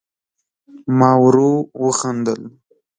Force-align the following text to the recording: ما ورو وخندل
ما 0.97 1.11
ورو 1.23 1.51
وخندل 1.83 2.41